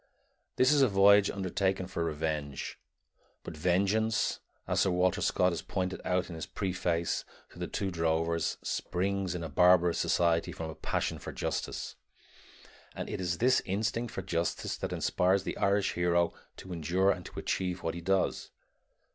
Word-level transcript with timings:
This 0.55 0.71
is 0.71 0.81
a 0.81 0.87
voyage 0.87 1.29
undertaken 1.29 1.85
for 1.85 2.03
revenge; 2.03 2.79
but 3.43 3.55
vengeance, 3.55 4.39
as 4.67 4.79
Sir 4.79 4.89
Walter 4.89 5.21
Scott 5.21 5.51
has 5.51 5.61
pointed 5.61 6.01
out 6.03 6.27
in 6.27 6.33
his 6.33 6.47
preface 6.47 7.23
to 7.51 7.59
The 7.59 7.67
Two 7.67 7.91
Drovers, 7.91 8.57
springs 8.63 9.35
in 9.35 9.43
a 9.43 9.47
barbarous 9.47 9.99
society 9.99 10.51
from 10.51 10.71
a 10.71 10.75
passion 10.75 11.19
for 11.19 11.31
justice; 11.31 11.97
and 12.95 13.11
it 13.11 13.21
is 13.21 13.37
this 13.37 13.61
instinct 13.63 14.11
for 14.11 14.23
justice 14.23 14.75
that 14.77 14.91
inspires 14.91 15.43
the 15.43 15.55
Irish 15.57 15.91
hero 15.93 16.33
to 16.57 16.73
endure 16.73 17.11
and 17.11 17.23
to 17.27 17.37
achieve 17.37 17.83
what 17.83 17.93
he 17.93 18.01
does. 18.01 18.49